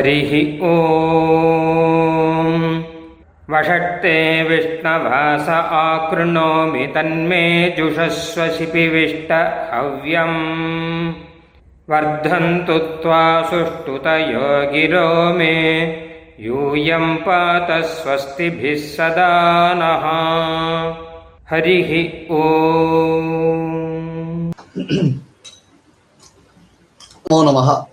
हरिः 0.00 0.62
ॐ 0.62 0.68
वषट्ते 3.50 4.42
विष्णवास 4.42 5.48
आकृणोमि 5.48 6.86
तन्मे 6.86 7.74
जुषस्वशिपिविष्ट 7.78 9.32
हव्यम्। 9.74 11.12
वर्धन्तु 11.90 12.78
त्वा 12.78 13.42
सुष्ठुतयो 13.42 14.72
गिरो 14.72 15.34
मे, 15.34 15.54
यूयं 16.40 17.16
पात 17.16 17.84
स्वस्तिभिः 17.84 18.74
सदा 18.74 19.74
नः। 19.74 20.04
हरिः 21.50 22.30
ओ 22.30 22.42
नमः। 27.44 27.89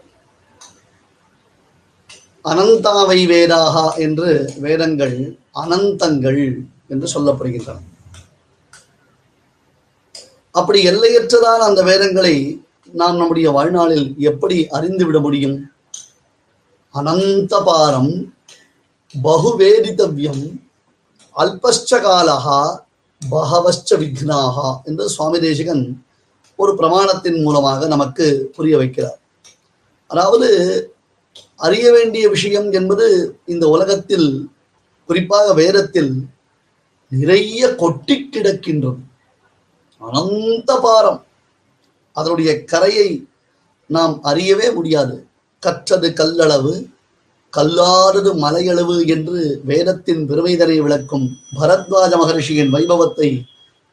அனந்தாவை 2.50 3.20
வேதாகா 3.32 3.86
என்று 4.06 4.30
வேதங்கள் 4.66 5.18
அனந்தங்கள் 5.62 6.42
என்று 6.94 7.08
சொல்லப்படுகின்றன. 7.14 7.80
அப்படி 10.56 10.80
எல்லையற்றதான 10.92 11.60
அந்த 11.70 11.82
வேதங்களை 11.90 12.36
நாம் 13.00 13.20
நம்முடைய 13.22 13.48
வாழ்நாளில் 13.58 14.08
எப்படி 14.32 14.58
அறிந்து 14.78 15.04
விட 15.06 15.18
முடியும்? 15.20 15.58
அனந்தபாரம் 16.96 18.14
பகுவேதித்தவ்யம் 19.14 20.44
அல்பஸ்ச 21.36 22.00
காலகா 22.06 22.60
பகவஸ்ச 23.22 23.90
விக்னாகா 24.02 24.70
என்று 24.90 25.06
சுவாமி 25.16 25.40
தேசிகன் 25.40 25.84
ஒரு 26.60 26.72
பிரமாணத்தின் 26.80 27.40
மூலமாக 27.44 27.88
நமக்கு 27.88 28.26
புரிய 28.56 28.76
வைக்கிறார். 28.78 29.20
அதாவது 30.12 30.50
அறிய 31.58 31.92
வேண்டிய 31.92 32.30
விஷயம் 32.30 32.72
என்பது 32.72 33.06
இந்த 33.46 33.68
உலகத்தில் 33.68 34.50
குறிப்பாக 35.06 35.54
வேதத்தில் 35.54 36.12
நிறைய 37.12 37.76
கொட்டி 37.76 38.30
கிடக்கின்றது. 38.32 39.02
அனந்த 40.02 40.80
பாரம். 40.82 41.26
அதனுடைய 42.12 42.64
கரையை 42.64 43.10
நாம் 43.88 44.20
அறியவே 44.24 44.74
முடியாது. 44.74 45.28
கற்றது 45.60 46.14
கல்லளவு 46.14 46.74
கல்லாதது 47.54 48.32
மலையளவு 48.34 49.08
என்று 49.08 49.62
வேதத்தின் 49.64 50.30
பெருமைதனை 50.30 50.78
விளக்கும் 50.82 51.28
பரத்வாஜ 51.60 52.14
மகரிஷியின் 52.22 52.74
வைபவத்தை 52.76 53.30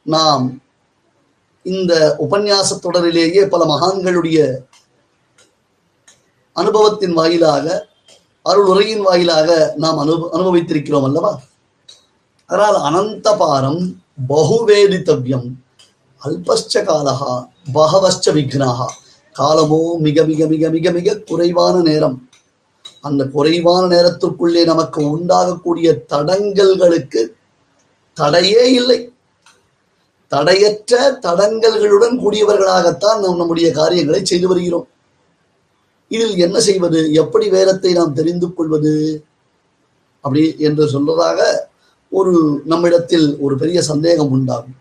நாம் 0.03 0.62
இந்த 1.62 1.92
உபன்யாச 2.19 2.79
தொடரிலேயே 2.79 3.47
பல 3.47 3.65
மகான்களுடைய 3.65 4.39
அனுபவத்தின் 6.57 7.13
வாயிலாக 7.13 7.89
அருள் 8.43 8.67
உரையின் 8.67 9.01
வாயிலாக 9.01 9.75
நாம் 9.77 9.99
அனு 9.99 10.15
அனுபவித்திருக்கிறோம் 10.33 11.05
அல்லவா? 11.05 11.41
அதனால் 12.47 12.79
அனந்த 12.81 13.37
பாரம் 13.37 13.81
பகுவேதித்தவ்யம் 14.29 15.49
அல்பஸ்ச 16.23 16.85
காலகா 16.85 17.33
பகவஸ்ச 17.75 18.27
விக்னாகா 18.33 18.89
காலமோ 19.37 19.99
மிக 19.99 20.25
மிக 20.25 20.47
மிக 20.47 20.71
மிக 20.71 20.91
மிக 20.91 21.17
குறைவான 21.17 21.81
நேரம். 21.81 22.29
அந்த 23.01 23.23
குறைவான 23.25 23.83
நேரத்திற்குள்ளே 23.87 24.65
நமக்கு 24.65 25.01
உண்டாகக்கூடிய 25.17 25.89
தடங்கல்களுக்கு 26.13 27.23
தடையே 28.15 28.73
இல்லை. 28.73 29.13
தடையற்ற 30.33 31.19
தடங்கல்களுடன் 31.23 32.17
கூடியவர்களாகத்தான் 32.25 33.21
நாம் 33.21 33.37
நம்முடைய 33.37 33.71
காரியங்களை 33.71 34.25
செய்து 34.25 34.49
வருகிறோம். 34.49 34.89
இதில் 36.09 36.37
என்ன 36.37 36.61
செய்வது? 36.61 37.13
எப்படி 37.13 37.48
வேதத்தை 37.48 37.92
நாம் 37.92 38.13
தெரிந்து 38.13 38.55
கொள்வது? 38.55 39.25
அப்படி 40.20 40.55
என்று 40.59 40.85
சொல்றதாக 40.87 41.41
ஒரு 42.09 42.63
நம்மிடத்தில் 42.65 43.39
ஒரு 43.39 43.57
பெரிய 43.57 43.83
சந்தேகம் 43.83 44.31
உண்டாகும். 44.31 44.77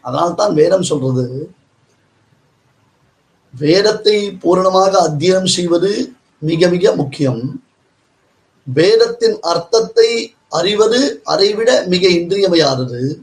அதனால்தான் 0.00 0.54
வேதம் 0.54 0.82
சொல்றது. 0.82 1.50
வேதத்தை 3.54 4.30
பூரணமாக 4.32 4.92
அத்தியனம் 5.08 5.50
செய்வது 5.56 6.12
மிக 6.38 6.68
மிக 6.68 6.94
முக்கியம். 6.94 7.62
வேதத்தின் 8.64 9.36
அர்த்தத்தை 9.40 10.34
அறிவது 10.48 11.20
அதைவிட 11.24 11.84
மிக 11.86 12.08
இன்றியமையாதது. 12.08 13.22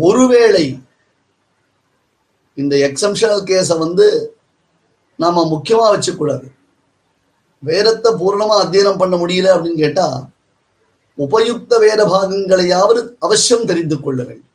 ஒருவேளை 0.00 0.80
இந்த 2.54 2.76
எக்ஸம்ஷனல் 2.76 3.44
கேஸை 3.50 3.78
வந்து 3.78 4.36
நாம 5.18 5.44
முக்கியமா 5.52 5.86
வச்சுக்கூடாது. 5.92 6.46
வேதத்தை 7.62 8.10
பூர்ணமா 8.20 8.56
அத்தியனம் 8.62 9.00
பண்ண 9.00 9.14
முடியல 9.16 9.52
அப்படின்னு 9.54 9.82
கேட்டா 9.84 10.06
உபயுக்த 11.18 11.78
வேத 11.84 12.00
பாகங்களையாவது 12.12 13.00
அவசியம் 13.26 13.68
தெரிந்து 13.70 13.96
கொள்ள 14.00 14.20
வேண்டும். 14.28 14.50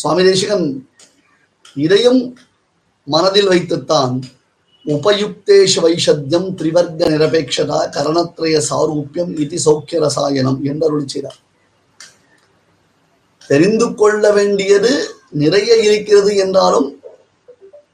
சுவாமி 0.00 0.22
தேசிகன் 0.28 0.66
இதையும் 1.84 2.20
மனதில் 3.06 3.50
வைத்துத்தான் 3.52 4.14
உபயுக்தேஷ 4.86 5.72
வைஷத்தியம் 5.84 6.48
திரிவர்க்க 6.58 7.08
நிரபேட்சதா 7.12 7.78
கரணத்ரய 7.96 8.56
சாரூபியம் 8.68 9.32
இது 9.44 9.58
சௌக்கிய 9.66 10.00
ரசாயனம் 10.04 10.60
என்று 10.70 10.86
அருள் 10.88 11.10
செய்தார். 11.14 11.40
தெரிந்து 13.50 13.86
கொள்ள 14.00 14.22
வேண்டியது 14.38 14.92
நிறைய 15.42 15.72
இருக்கிறது 15.86 16.30
என்றாலும் 16.44 16.88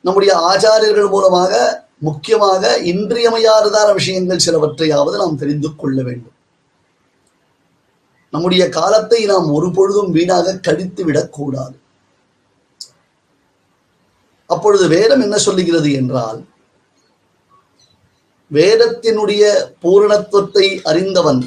நம்முடைய 0.05 0.33
ஆச்சாரியர்கள் 0.51 1.09
மூலமாக 1.09 1.53
முக்கியமாக 1.99 2.79
இன்றியமையாததான 2.93 3.89
விஷயங்கள் 3.93 4.45
சிலவற்றையாவது 4.47 5.17
நாம் 5.17 5.37
தெரிந்து 5.37 5.69
கொள்ள 5.77 6.03
வேண்டும். 6.03 6.37
நம்முடைய 8.31 8.69
காலத்தை 8.69 9.21
நாம் 9.25 9.49
ஒரு 9.53 9.71
பொழுதும் 9.71 10.11
வீணாக 10.11 10.55
கழித்து 10.57 11.05
விடக்கூடாது. 11.05 11.77
அப்பொழுது 14.47 14.89
வேதம் 14.89 15.21
என்ன 15.21 15.37
சொல்லுகிறது 15.39 15.93
என்றால் 15.93 16.41
வேதத்தினுடைய 18.51 19.43
பூரணத்துவத்தை 19.83 20.67
அறிந்தவன் 20.83 21.43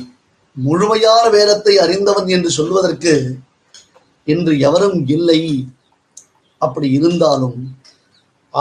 முழுமையான 0.57 1.29
வேதத்தை 1.29 1.73
அறிந்தவன் 1.77 2.27
என்று 2.27 2.49
சொல்வதற்கு 2.49 3.13
இன்று 4.23 4.53
எவரும் 4.59 4.99
இல்லை. 5.07 5.41
அப்படி 6.57 6.87
இருந்தாலும் 6.91 7.57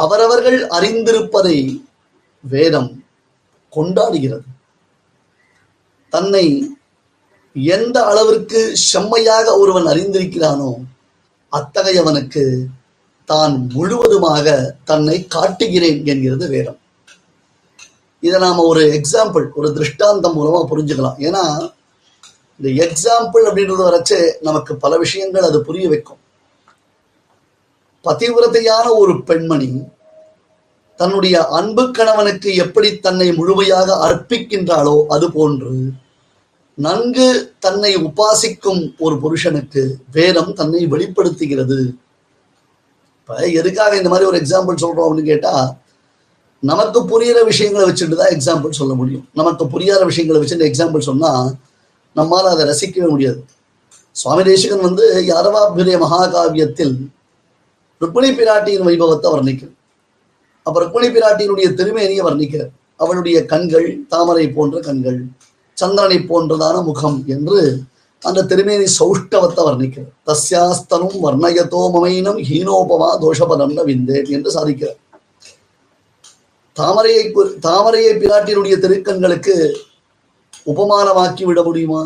அவரவர்கள் 0.03 0.59
அறிந்திருப்பதை 0.77 1.57
வேதம் 2.45 2.91
கொண்டாடுகிறது. 3.77 4.47
தன்னை 6.13 6.45
எந்த 7.77 7.97
அளவிற்கு 8.11 8.61
செம்மையாக 8.91 9.47
ஒருவன் 9.63 9.87
அறிந்திருக்கிறானோ 9.93 10.71
அத்தகையவனுக்கு 11.53 12.45
தான் 13.31 13.55
முழுவதுமாக 13.75 14.47
தன்னை 14.91 15.17
காட்டுகிறேன் 15.35 16.01
என்கிறது 16.13 16.47
வேதம். 16.55 16.79
இதை 18.27 18.39
நாம 18.41 18.65
ஒரு 18.73 18.83
எக்ஸாம்பிள் 18.99 19.47
ஒரு 19.59 19.69
திருஷ்டாந்தம் 19.77 20.37
மூலமா 20.39 20.61
புரிஞ்சுக்கலாம். 20.71 21.19
ஏன்னா 21.27 21.45
இந்த 22.61 22.69
எக்ஸாம்பிள் 22.87 23.47
அப்படின்றது 23.49 23.87
வரைச்சு 23.89 24.19
நமக்கு 24.49 24.73
பல 24.85 24.93
விஷயங்கள் 25.05 25.49
அது 25.49 25.61
புரிய 25.69 25.87
வைக்கும். 25.93 26.21
பதிவிரதையான 28.07 28.87
ஒரு 29.03 29.15
பெண்மணி 29.23 29.71
தன்னுடைய 31.01 31.37
அன்பு 31.59 31.85
கணவனுக்கு 31.91 32.51
எப்படி 32.55 32.89
தன்னை 32.99 33.29
முழுமையாக 33.33 33.89
அர்ப்பிக்கின்றாளோ 34.07 34.97
அது 35.07 35.27
போன்று 35.31 35.75
நன்கு 36.79 37.27
தன்னை 37.59 37.91
உபாசிக்கும் 38.07 38.83
ஒரு 38.99 39.17
புருஷனுக்கு 39.19 39.83
வேதம் 40.13 40.53
தன்னை 40.53 40.81
வெளிப்படுத்துகிறது. 40.87 41.79
இப்ப 43.19 43.37
எதுக்காக 43.61 43.93
இந்த 43.97 44.09
மாதிரி 44.09 44.29
ஒரு 44.31 44.39
எக்ஸாம்பிள் 44.43 44.83
சொல்றோம் 44.83 45.07
அப்படின்னு 45.07 45.33
கேட்டா 45.33 45.55
நமக்கு 46.63 47.01
புரியிற 47.13 47.39
விஷயங்களை 47.45 47.85
வச்சுட்டு 47.91 48.17
தான் 48.21 48.35
எக்ஸாம்பிள் 48.37 48.79
சொல்ல 48.81 48.93
முடியும். 48.95 49.25
நமக்கு 49.33 49.65
புரியாத 49.67 50.03
விஷயங்களை 50.05 50.39
வச்சுட்டு 50.43 50.69
எக்ஸாம்பிள் 50.71 51.09
சொன்னா 51.11 51.33
நம்மால் 52.17 52.53
அதை 52.53 52.65
ரசிக்கவே 52.73 53.09
முடியாது. 53.11 53.41
சுவாமி 54.17 54.43
தேசிகன் 54.43 54.87
வந்து 54.89 55.05
யாரவாபிரிய 55.33 55.97
மகாகாவியத்தில் 56.05 56.97
ருக்மிணி 58.05 58.31
பிராட்டியின் 58.39 58.87
வைபவத்தை 58.89 59.29
வர்ணிக்கிறார் 59.35 59.77
அப்ப 60.67 60.77
ருக்மிணி 60.85 61.09
பிராட்டியினுடைய 61.17 61.69
திருமேனியை 61.81 62.23
வர்ணிக்கிறார் 62.29 62.73
அவளுடைய 62.97 63.39
கண்கள் 63.53 63.89
தாமரை 64.13 64.47
போன்ற 64.57 64.81
கண்கள் 64.81 65.19
சந்திரனை 65.79 66.19
போன்றதான 66.29 66.77
முகம் 66.85 67.19
என்று 67.27 67.61
அந்த 68.23 68.45
திருமேனி 68.51 68.87
சௌஷ்டவத்தை 68.99 69.63
வர்ணிக்கிறார் 69.69 70.13
தஸ்யாஸ்தனும் 70.29 71.17
வர்ணயதோ 71.25 71.81
மமைனம் 71.95 72.39
ஹீனோபமா 72.49 73.09
தோஷபதம் 73.25 73.75
விந்தேன் 73.89 74.29
என்று 74.37 74.51
சாதிக்கிறார். 74.57 75.01
தாமரையை 76.77 77.25
தாமரையை 77.67 78.13
பிராட்டியினுடைய 78.23 78.77
திருக்கண்களுக்கு 78.85 79.57
உபமானமாக்கி 80.73 81.45
விட 81.45 81.63
முடியுமா? 81.63 82.03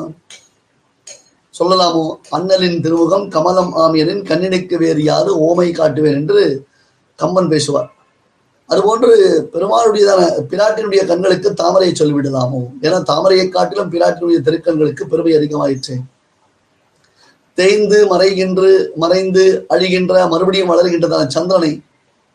சொல்லலாமோ? 1.59 2.17
அண்ணலின் 2.31 2.81
திருமுகம் 2.81 3.29
கமலம் 3.31 3.73
ஆமியரின் 3.77 4.23
கண்ணினைக்கு 4.23 4.77
வேறு 4.77 5.03
யாரு 5.03 5.31
ஓமை 5.37 5.69
காட்டுவேன் 5.69 6.15
என்று 6.15 6.65
கம்பன் 7.17 7.49
பேசுவார். 7.49 7.93
அதுபோன்று 8.69 9.11
பெருமாளுடையதான 9.53 10.23
பிராட்டினுடைய 10.51 11.07
கண்களுக்கு 11.07 11.53
தாமரையை 11.53 11.95
சொல்லிவிடலாமோ? 11.99 12.61
ஏன்னா 12.83 13.03
தாமரையை 13.03 13.49
காட்டிலும் 13.49 13.93
பிராட்டினுடைய 13.93 14.39
திருக்கண்களுக்கு 14.45 15.05
பெருமை 15.05 15.33
அதிகமாயிற்று. 15.37 15.97
தேய்ந்து 17.55 18.17
மறைகின்று 18.17 18.89
மறைந்து 18.95 19.67
அழிகின்ற 19.69 20.29
மறுபடியும் 20.29 20.71
வளர்கின்றதான 20.71 21.27
சந்திரனை 21.27 21.83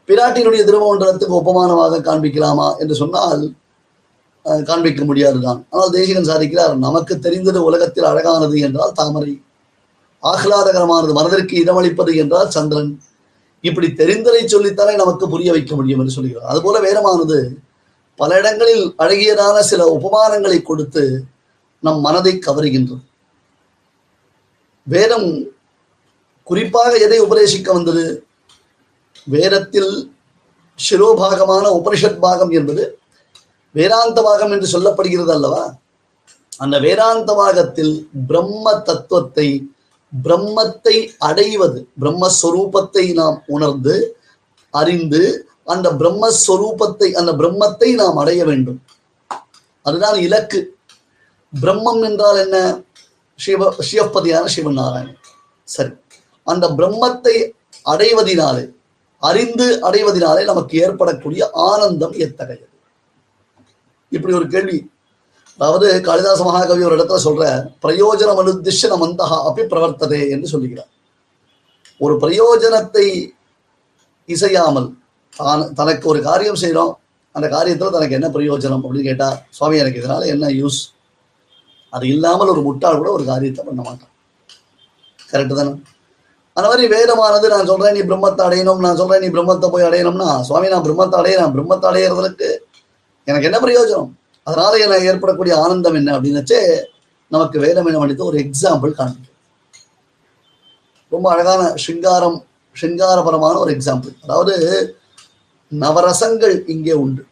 பிராட்டினுடைய 0.08 0.62
திருமண்டலத்துக்கு 0.70 1.38
ஒப்பமானமாக 1.40 2.02
காண்பிக்கலாமா? 2.02 2.78
என்று 2.78 2.96
சொன்னால் 2.96 3.54
காண்பிக்க 4.44 5.04
முடியாதுதான். 5.04 5.66
ஆனால் 5.70 5.90
தேசிகன் 5.90 6.30
சாதிக்கிறார் 6.30 6.76
நமக்கு 6.76 7.20
தெரிந்தது 7.20 7.64
உலகத்தில் 7.64 8.04
அழகானது 8.04 8.60
என்றால் 8.60 8.92
தாமரை. 8.92 9.42
ஆஹ்லாதகரமானது 10.24 11.14
மனதிற்கு 11.14 11.64
இடமளிப்பது 11.64 12.16
என்றால் 12.16 12.50
சந்திரன். 12.50 13.02
இப்படி 13.62 13.88
தெரிந்ததை 13.88 14.42
சொல்லித்தானே 14.46 14.96
நமக்கு 14.96 15.30
புரிய 15.30 15.52
வைக்க 15.52 15.76
முடியும் 15.76 16.00
என்று 16.00 16.12
சொல்கிறார். 16.12 16.46
அதுபோல 16.46 16.80
வேதமானது 16.80 17.56
பல 18.16 18.38
இடங்களில் 18.38 18.96
அழகியதான 18.98 19.60
சில 19.60 20.00
உபமானங்களை 20.00 20.62
கொடுத்து 20.62 21.24
நம் 21.80 22.00
மனதை 22.00 22.40
கவருகின்றது. 22.40 23.04
வேதம் 24.84 25.48
குறிப்பாக 26.44 26.98
எதை 26.98 27.22
உபதேசிக்க 27.22 27.72
வந்தது? 27.72 28.28
வேதத்தில் 29.24 30.14
சிரோபாகமான 30.80 31.66
உபனிஷத் 31.80 32.20
பாகம் 32.20 32.50
என்பது 32.50 32.98
வேதாந்தவாகம் 33.76 34.52
என்று 34.52 34.68
சொல்லப்படுகிறது 34.74 35.32
அல்லவா 35.32 35.64
அந்த 36.58 36.80
வேதாந்தவாகத்தில் 36.80 38.08
பிரம்ம 38.28 38.80
தத்துவத்தை 38.80 39.48
பிரம்மத்தை 40.24 41.10
அடைவது 41.18 41.88
பிரம்மஸ்வரூபத்தை 42.02 43.14
நாம் 43.14 43.44
உணர்ந்து 43.48 44.18
அறிந்து 44.70 45.48
அந்த 45.64 45.92
பிரம்மஸ்வரூபத்தை 45.92 47.12
அந்த 47.12 47.32
பிரம்மத்தை 47.34 47.94
நாம் 47.94 48.16
அடைய 48.16 48.46
வேண்டும். 48.46 48.80
அதுதான் 49.86 50.20
இலக்கு. 50.20 50.76
பிரம்மம் 51.62 52.04
என்றால் 52.04 52.38
என்ன? 52.38 52.58
சிவ 53.40 53.76
சிவப்பதியான 53.92 54.46
சிவன் 54.46 54.74
நாராயணன் 54.74 55.20
சரி. 55.64 55.92
அந்த 56.48 56.68
பிரம்மத்தை 56.70 57.36
அடைவதினாலே 57.86 58.64
அறிந்து 59.20 59.80
அடைவதினாலே 59.90 60.44
நமக்கு 60.44 60.78
ஏற்படக்கூடிய 60.78 61.50
ஆனந்தம் 61.54 62.16
எத்தகையது? 62.18 62.68
இப்படி 64.14 64.34
ஒரு 64.40 64.48
கேள்வி. 64.56 64.78
அதாவது 65.60 65.88
காளிதாச 66.08 66.40
மகாகவி 66.44 66.84
ஒரு 66.88 66.96
இடத்துல 66.98 67.20
சொல்ற 67.28 67.44
பிரயோஜனம் 67.86 68.40
அனுதிஷ்ய 68.42 68.90
நமந்தகா 68.94 69.38
அப்படி 69.48 69.66
பிரவர்த்ததே 69.74 70.22
என்று 70.36 70.48
சொல்லுகிறார். 70.54 70.90
ஒரு 72.02 72.14
பிரயோஜனத்தை 72.24 73.06
இசையாமல் 74.30 74.90
தான் 75.34 75.64
தனக்கு 75.80 76.06
ஒரு 76.12 76.20
காரியம் 76.30 76.62
செய்கிறோம் 76.64 76.94
அந்த 77.36 77.48
காரியத்தில் 77.48 77.96
தனக்கு 77.96 78.18
என்ன 78.18 78.28
பிரயோஜனம் 78.36 78.84
அப்படின்னு 78.84 79.08
கேட்டால் 79.10 79.38
சுவாமி 79.58 79.82
எனக்கு 79.84 80.02
இதனால 80.02 80.28
என்ன 80.34 80.50
யூஸ் 80.60 80.82
அது 81.94 82.06
இல்லாமல் 82.14 82.52
ஒரு 82.54 82.62
முட்டாள் 82.68 83.00
கூட 83.00 83.10
ஒரு 83.18 83.24
காரியத்தை 83.32 83.64
பண்ண 83.66 83.82
மாட்டான். 83.82 84.12
கரெக்டு 85.32 85.56
தானே? 85.60 85.74
அந்த 86.58 86.66
மாதிரி 86.70 86.86
வேதமானது 86.94 87.48
நான் 87.54 87.70
சொல்கிறேன் 87.72 87.96
நீ 87.98 88.02
பிரம்மத்தை 88.10 88.42
அடையணும் 88.48 88.84
நான் 88.86 89.00
சொல்கிறேன் 89.02 89.24
நீ 89.26 89.30
பிரம்மத்தை 89.36 89.68
போய் 89.74 89.88
அடையணும்னா 89.88 90.30
சுவாமி 90.48 90.68
நான் 90.74 90.86
பிரம்மத்தை 90.88 91.18
அடையணும் 91.22 91.54
பிரம்மத்தை 91.56 91.88
அடையிறதுக்கு 91.92 92.50
எனக்கு 93.28 93.48
என்ன 93.50 93.60
பிரயோஜனம்? 93.66 94.12
அதனால 94.48 94.74
எனக்கு 94.86 95.10
ஏற்படக்கூடிய 95.12 95.54
ஆனந்தம் 95.66 95.98
என்ன 96.00 96.10
அப்படின்னச்சே 96.16 96.62
நமக்கு 97.32 97.58
வேதமேன 97.66 98.00
என்ன 98.08 98.26
ஒரு 98.32 98.40
எக்ஸாம்பிள் 98.46 98.98
காண்பிக்கும். 98.98 99.38
ரொம்ப 101.12 101.28
அழகான 101.34 101.62
சிங்காரம் 101.86 102.38
சிங்காரபரமான 102.76 103.56
ஒரு 103.64 103.72
எக்ஸாம்பிள் 103.76 104.14
அதாவது 104.26 104.54
நவரசங்கள் 105.72 106.56
இங்கே 106.74 106.96
உண்டு. 107.04 107.24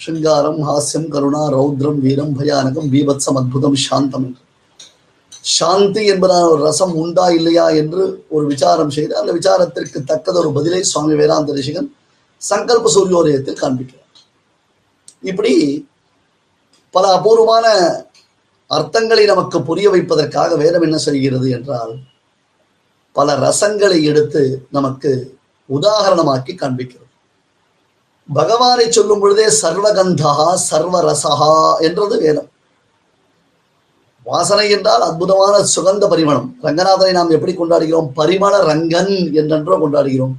சிங்காரம் 0.00 0.60
ஹாஸ்யம் 0.68 1.08
கருணா 1.14 1.42
ரௌத்ரம் 1.56 1.98
வீரம் 2.04 2.32
பயானகம் 2.38 2.88
பீபத்சம் 2.94 3.38
அத்புதம் 3.40 3.78
சாந்தம் 3.86 4.24
என்று. 4.28 4.42
சாந்தி 5.56 6.02
என்பதான 6.12 6.44
ஒரு 6.52 6.60
ரசம் 6.68 6.94
உண்டா 7.02 7.26
இல்லையா 7.38 7.66
என்று 7.80 8.02
ஒரு 8.34 8.44
விசாரம் 8.52 8.92
செய்து 8.96 9.12
அந்த 9.20 9.30
விசாரத்திற்கு 9.38 9.98
தக்கதொரு 10.10 10.50
பதிலை 10.58 10.82
சுவாமி 10.90 11.14
வேதாந்த 11.20 11.56
ரிஷிகன் 11.58 11.90
சங்கல்ப 12.42 12.90
சூரியோதயத்தில் 12.94 13.60
காண்பிக்கிறார். 13.62 14.01
இப்படி 15.22 15.52
பல 16.90 17.12
அபூர்வமான 17.12 17.66
அர்த்தங்களை 18.70 19.24
நமக்கு 19.24 19.62
புரிய 19.62 19.90
வைப்பதற்காக 19.90 20.56
வேதம் 20.56 20.82
என்ன 20.82 20.96
செய்கிறது 20.96 21.50
என்றால் 21.50 21.92
பல 23.12 23.36
ரசங்களை 23.36 24.02
எடுத்து 24.02 24.66
நமக்கு 24.70 25.38
உதாரணமாக்கி 25.70 26.52
காண்பிக்கிறது. 26.52 27.08
பகவானை 28.32 28.90
சொல்லும் 28.90 29.20
பொழுதே 29.20 29.46
சர்வகந்தா 29.62 30.58
சர்வரசகா 30.70 31.80
என்றது 31.80 32.18
வேதம். 32.18 32.48
வாசனை 34.24 34.70
என்றால் 34.70 35.00
அற்புதமான 35.00 35.54
சுகந்த 35.76 36.04
பரிமளம். 36.08 36.48
ரங்கநாதனை 36.62 37.12
நாம் 37.12 37.30
எப்படி 37.30 37.52
கொண்டாடுகிறோம்? 37.52 38.08
பரிமள 38.16 38.54
ரங்கன் 38.70 39.34
என்றென்றோ 39.34 39.76
கொண்டாடுகிறோம். 39.76 40.34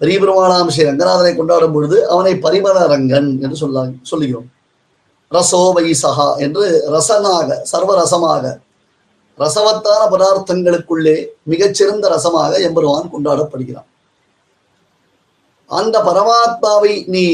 பெரிய 0.00 0.16
பெருமானாம் 0.22 0.70
ஸ்ரீ 0.74 0.84
ரங்கநாதனை 0.88 1.32
கொண்டாடும் 1.36 1.72
பொழுது 1.72 1.96
அவனை 2.12 2.32
பரிமள 2.44 2.76
ரங்கன் 2.92 3.28
என்று 3.42 3.56
சொல்ல 3.62 3.84
சொல்லுகிறோம். 4.02 4.48
ரசோ 5.28 5.60
வைசகா 5.76 6.28
என்று 6.44 6.64
ரசனாக 6.94 7.56
சர்வரசமாக 7.72 8.44
ரசவத்தான 9.38 10.02
பதார்த்தங்களுக்குள்ளே 10.12 11.16
மிகச்சிறந்த 11.42 12.04
ரசமாக 12.08 12.52
எம்பெருமான் 12.66 13.12
கொண்டாடப்படுகிறான். 13.14 13.88
அந்த 15.70 15.96
பரமாத்மாவை 16.08 16.92
நீ 17.14 17.26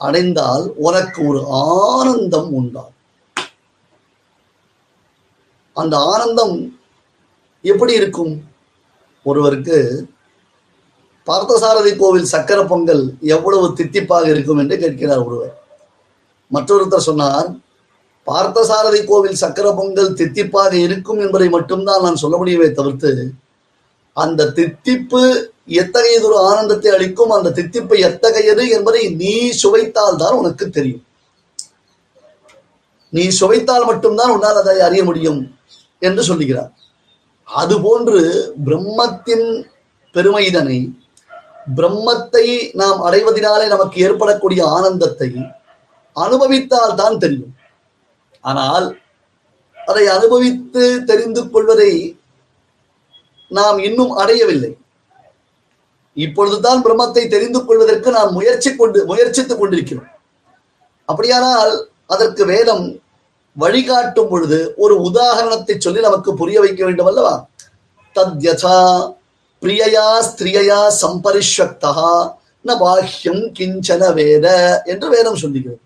அடைந்தால் 0.00 0.64
உனக்கு 0.86 1.20
ஒரு 1.28 1.40
ஆனந்தம் 1.48 2.50
உண்டாகும். 2.52 2.96
அந்த 5.72 5.94
ஆனந்தம் 6.12 6.56
எப்படி 7.64 7.92
இருக்கும்? 7.92 8.34
ஒருவருக்கு 9.26 9.78
பார்த்தசாரதி 11.28 11.92
கோவில் 12.00 12.28
சக்கர 12.34 12.58
பொங்கல் 12.70 13.02
எவ்வளவு 13.36 13.66
தித்திப்பாக 13.78 14.26
இருக்கும் 14.34 14.60
என்று 14.62 14.76
கேட்கிறார் 14.82 15.24
ஒருவர். 15.26 15.54
மற்றொருத்தர் 16.50 17.08
சொன்னார் 17.08 17.48
பார்த்தசாரதி 18.26 19.00
கோவில் 19.10 19.40
சக்கர 19.42 19.66
பொங்கல் 19.78 20.16
தித்திப்பாக 20.20 20.72
இருக்கும் 20.86 21.20
என்பதை 21.24 21.48
மட்டும்தான் 21.56 22.04
நான் 22.06 22.22
சொல்ல 22.22 22.36
முடியவே 22.36 22.68
தவிர்த்து 22.78 23.12
அந்த 24.16 24.46
தித்திப்பு 24.58 25.22
எத்தகையதொரு 25.80 26.36
ஆனந்தத்தை 26.50 26.90
அளிக்கும் 26.96 27.32
அந்த 27.36 27.52
தித்திப்பு 27.58 27.94
எத்தகையது 28.08 28.62
என்பதை 28.76 29.02
நீ 29.20 29.34
சுவைத்தால் 29.62 30.20
தான் 30.22 30.38
உனக்கு 30.40 30.64
தெரியும். 30.76 31.04
நீ 33.12 33.24
சுவைத்தால் 33.40 33.88
மட்டும்தான் 33.90 34.32
உன்னால் 34.34 34.60
அதை 34.62 34.78
அறிய 34.86 35.02
முடியும் 35.04 35.40
என்று 36.08 36.22
சொல்லுகிறார். 36.30 36.72
அதுபோன்று 37.48 38.22
பிரம்மத்தின் 38.66 39.46
பெருமைதனை 40.14 40.78
பிரம்மத்தை 41.76 42.46
நாம் 42.80 43.00
அடைவதனாலே 43.06 43.66
நமக்கு 43.74 43.96
ஏற்படக்கூடிய 44.06 44.60
ஆனந்தத்தை 44.76 45.30
அனுபவித்தால் 46.16 46.94
தான் 46.94 47.18
தெரியும். 47.18 47.54
ஆனால் 48.44 48.86
அதை 49.76 50.04
அனுபவித்து 50.16 50.84
தெரிந்து 51.10 51.42
கொள்வதை 51.50 51.92
நாம் 53.50 53.78
இன்னும் 53.78 54.12
அடையவில்லை. 54.22 54.72
இப்பொழுதுதான் 56.16 56.80
பிரம்மத்தை 56.84 57.24
தெரிந்து 57.34 57.60
கொள்வதற்கு 57.64 58.10
நாம் 58.10 58.32
முயற்சி 58.32 58.70
கொண்டு 58.76 58.98
முயற்சித்துக் 59.10 59.60
கொண்டிருக்கிறோம். 59.60 60.08
அப்படியானால் 61.08 61.72
அதற்கு 62.14 62.42
வேதம் 62.44 62.84
வழிகாட்டும் 63.56 64.28
பொழுது 64.30 64.58
ஒரு 64.76 64.94
உதாரணத்தை 65.08 65.74
சொல்லி 65.78 66.00
நமக்கு 66.00 66.30
புரிய 66.34 66.58
வைக்க 66.60 66.80
வேண்டும் 66.84 67.08
அல்லவா? 67.10 67.34
தத்யதா 68.16 68.78
பிரியயா 69.62 70.06
ஸ்திரியயா 70.26 70.80
சம்பரிஷ்வக்தா 71.02 71.92
ந 72.64 72.74
பாஹ்யம் 72.82 73.44
கிஞ்சன 73.56 74.02
வேத 74.18 74.46
என்று 74.92 75.08
வேதம் 75.14 75.40
சொல்லுகிறது. 75.42 75.82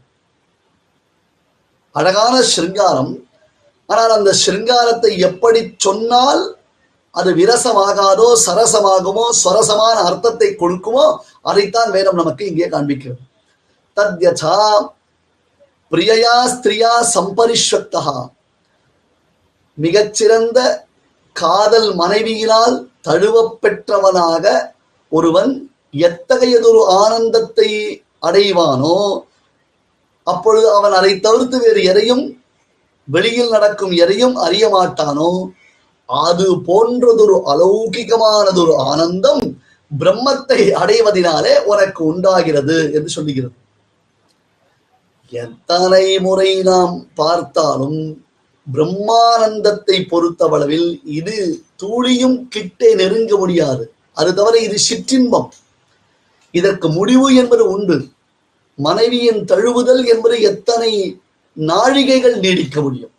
அழகான 1.94 2.34
சிருங்காரம். 2.52 3.12
ஆனால் 3.88 4.12
அந்த 4.16 4.30
சிருங்காரத்தை 4.42 5.12
எப்படி 5.28 5.60
சொன்னால் 5.86 6.42
அது 7.14 7.30
விரசமாகாதோ 7.40 8.28
சரசமாகுமோ 8.44 9.24
சரசமான 9.42 9.96
அர்த்தத்தை 10.08 10.48
கொடுக்குமோ 10.62 11.06
அதைத்தான் 11.50 11.90
வேதம் 11.96 12.20
நமக்கு 12.20 12.44
இங்கே 12.50 12.68
காண்பிக்கிறது. 12.74 13.22
தத்யதா 13.96 14.60
பிரியயா 15.92 16.36
ஸ்திரியா 16.54 16.92
சம்பரிஷக்தா 17.16 18.04
மிகச்சிறந்த 19.78 20.58
காதல் 21.36 21.90
மனைவியினால் 22.00 22.74
தழுவப்பெற்றவனாக 23.04 24.44
ஒருவன் 25.12 25.52
எத்தகையதொரு 26.00 26.82
ஆனந்தத்தை 26.86 27.70
அடைவானோ 28.26 28.96
அப்பொழுது 30.26 30.74
அவன் 30.74 30.92
அதை 30.92 31.20
தவிர்த்து 31.20 31.58
வேறு 31.58 31.82
எதையும் 31.82 32.24
வெளியில் 33.08 33.48
நடக்கும் 33.48 33.90
எதையும் 33.90 34.36
அறிய 34.36 34.64
மாட்டானோ 34.68 35.32
அது 36.08 36.46
போன்றதொரு 36.66 37.36
அலௌகிகமானதொரு 37.52 38.74
ஆனந்தம் 38.76 39.42
பிரம்மத்தை 39.90 40.60
அடைவதினாலே 40.72 41.54
உனக்கு 41.62 42.04
உண்டாகிறது 42.04 42.76
என்று 42.94 43.08
சொல்லுகிறது. 43.08 43.54
எத்தனை 45.32 46.18
முறை 46.18 46.62
நாம் 46.62 46.94
பார்த்தாலும் 47.14 48.00
பிரம்மானந்தத்தை 48.66 50.06
பொறுத்தவளவில் 50.10 51.00
இது 51.04 51.62
தூளியும் 51.82 52.48
கிட்டே 52.48 52.94
நெருங்க 52.94 53.36
முடியாது. 53.36 53.92
அது 54.12 54.34
தவிர 54.34 54.58
இது 54.58 54.78
சிற்றின்பம். 54.88 55.48
இதற்கு 56.50 56.88
முடிவு 56.88 57.34
என்பது 57.34 57.70
உண்டு. 57.70 58.08
மனைவியின் 58.78 59.44
தழுவுதல் 59.44 60.04
என்பது 60.04 60.40
எத்தனை 60.40 61.18
நாழிகைகள் 61.56 62.36
நீடிக்க 62.38 62.80
முடியும்? 62.80 63.14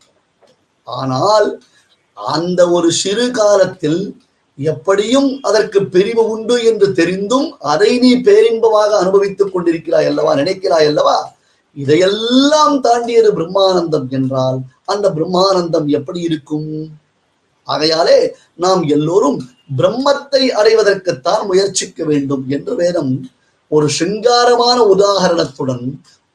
ஆனால் 0.84 1.62
அந்த 2.18 2.70
ஒரு 2.70 2.92
சிறு 2.92 3.32
காலத்தில் 3.32 4.16
எப்படியும் 4.58 5.42
அதற்கு 5.42 5.86
பிரிவு 5.86 6.30
உண்டு 6.30 6.64
என்று 6.64 6.92
தெரிந்தும் 6.94 7.58
அதை 7.60 8.00
நீ 8.00 8.16
பேரின்பமாக 8.16 8.98
அனுபவித்துக் 8.98 9.54
கொண்டிருக்கிறாய் 9.54 10.06
அல்லவா 10.06 10.36
நினைக்கிறாய் 10.36 10.86
அல்லவா? 10.86 11.36
இதையெல்லாம் 11.74 12.82
தாண்டியது 12.82 13.30
பிரம்மானந்தம் 13.34 14.10
என்றால் 14.10 14.60
அந்த 14.86 15.10
பிரம்மானந்தம் 15.10 15.86
எப்படி 15.86 16.20
இருக்கும்? 16.22 16.92
ஆகையாலே 17.68 18.34
நாம் 18.56 18.84
எல்லோரும் 18.88 19.50
பிரம்மத்தை 19.78 20.44
அடைவதற்குத்தான் 20.60 21.46
முயற்சிக்க 21.46 22.04
வேண்டும் 22.04 22.44
என்று 22.50 22.76
வேதம் 22.76 23.32
ஒரு 23.68 23.90
சிங்காரமான 24.00 24.78
உதாகரணத்துடன் 24.94 25.86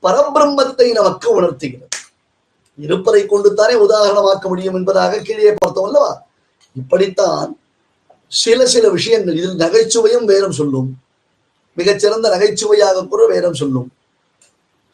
பரபிரம்மத்தை 0.03 0.93
நமக்கு 0.93 1.35
உணர்த்துகிறது. 1.35 1.87
இருப்பதை 2.77 3.23
கொண்டுத்தானே 3.23 3.75
உதாரணமாக்க 3.87 4.43
முடியும் 4.43 4.75
என்பதாக 4.75 5.19
கீழே 5.19 5.55
பார்த்தோம் 5.59 5.85
அல்லவா? 5.85 6.27
இப்படித்தான் 6.73 7.59
சில 8.29 8.67
சில 8.67 8.89
விஷயங்கள் 8.89 9.37
இதில் 9.37 9.57
நகைச்சுவையும் 9.57 10.25
வேதம் 10.25 10.53
சொல்லும். 10.53 10.99
மிகச்சிறந்த 11.75 12.29
நகைச்சுவையாக 12.29 13.07
கூட 13.07 13.27
வேதம் 13.27 13.55
சொல்லும். 13.55 13.93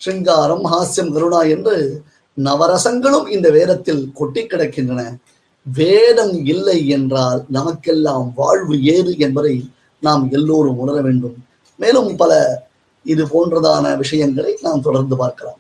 சிங்காரம் 0.05 0.65
ஹாஸ்யம் 0.65 1.13
கருணா 1.13 1.43
என்று 1.43 2.03
நவரசங்களும் 2.45 3.29
இந்த 3.29 3.51
வேதத்தில் 3.51 4.11
கொட்டி 4.15 4.43
கிடக்கின்றன. 4.43 5.17
வேதம் 5.63 6.45
இல்லை 6.45 6.89
என்றால் 6.89 7.45
நமக்கெல்லாம் 7.49 8.33
வாழ்வு 8.35 8.83
ஏது 8.83 9.19
என்பதை 9.19 9.71
நாம் 10.01 10.31
எல்லோரும் 10.31 10.79
உணர 10.79 11.01
வேண்டும். 11.01 11.45
மேலும் 11.77 12.17
பல 12.17 12.63
இது 13.05 13.25
போன்றதான 13.25 13.97
விஷயங்களை 13.97 14.59
நாம் 14.63 14.81
தொடர்ந்து 14.81 15.17
பார்க்கலாம். 15.17 15.57